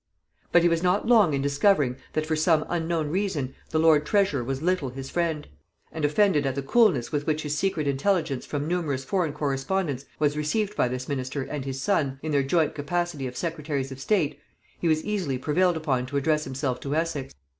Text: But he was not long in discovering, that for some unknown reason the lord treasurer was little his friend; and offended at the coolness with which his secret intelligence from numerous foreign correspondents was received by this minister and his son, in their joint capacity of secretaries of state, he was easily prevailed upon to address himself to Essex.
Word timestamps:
But 0.51 0.63
he 0.63 0.67
was 0.67 0.81
not 0.81 1.05
long 1.07 1.35
in 1.35 1.43
discovering, 1.43 1.95
that 2.13 2.25
for 2.25 2.35
some 2.35 2.65
unknown 2.69 3.09
reason 3.09 3.53
the 3.69 3.77
lord 3.77 4.03
treasurer 4.03 4.43
was 4.43 4.63
little 4.63 4.89
his 4.89 5.11
friend; 5.11 5.47
and 5.91 6.03
offended 6.03 6.43
at 6.47 6.55
the 6.55 6.63
coolness 6.63 7.11
with 7.11 7.27
which 7.27 7.43
his 7.43 7.55
secret 7.55 7.85
intelligence 7.87 8.43
from 8.43 8.67
numerous 8.67 9.03
foreign 9.03 9.31
correspondents 9.31 10.05
was 10.17 10.35
received 10.35 10.75
by 10.75 10.87
this 10.87 11.07
minister 11.07 11.43
and 11.43 11.65
his 11.65 11.83
son, 11.83 12.19
in 12.23 12.31
their 12.31 12.41
joint 12.41 12.73
capacity 12.73 13.27
of 13.27 13.37
secretaries 13.37 13.91
of 13.91 13.99
state, 13.99 14.39
he 14.79 14.87
was 14.87 15.03
easily 15.05 15.37
prevailed 15.37 15.77
upon 15.77 16.07
to 16.07 16.17
address 16.17 16.45
himself 16.45 16.79
to 16.79 16.95
Essex. 16.95 17.35